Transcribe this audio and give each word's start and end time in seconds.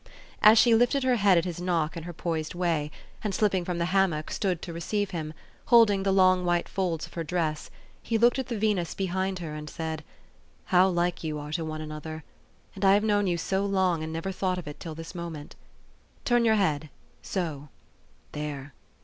As 0.41 0.57
she 0.57 0.73
lifted 0.73 1.03
her 1.03 1.17
head 1.17 1.37
at 1.37 1.45
his 1.45 1.61
knock 1.61 1.95
in 1.95 2.01
her 2.05 2.11
poised 2.11 2.55
way, 2.55 2.89
and, 3.23 3.35
slipping 3.35 3.63
from 3.63 3.77
the 3.77 3.85
hammock, 3.93 4.31
stood 4.31 4.59
to 4.63 4.73
receive 4.73 5.11
him, 5.11 5.31
holding 5.65 6.01
the 6.01 6.11
long 6.11 6.43
white 6.43 6.67
folds 6.67 7.05
of 7.05 7.13
her 7.13 7.23
dress, 7.23 7.69
he 8.01 8.17
looked 8.17 8.39
at 8.39 8.47
the 8.47 8.57
Venus 8.57 8.95
behind 8.95 9.37
her, 9.37 9.53
and 9.53 9.69
said," 9.69 10.03
How 10.73 10.87
like 10.89 11.17
ypu 11.17 11.39
are 11.39 11.51
to 11.51 11.63
one 11.63 11.81
another! 11.81 12.23
And 12.73 12.83
I 12.83 12.95
have 12.95 13.03
known 13.03 13.27
you 13.27 13.37
so 13.37 13.63
long, 13.63 14.01
and 14.01 14.11
never 14.11 14.31
thought 14.31 14.57
of 14.57 14.67
it 14.67 14.79
till 14.79 14.95
this 14.95 15.13
moment. 15.13 15.55
Turn 16.25 16.45
your 16.45 16.55
head 16.55 16.89
so. 17.21 17.69
There. 18.31 18.73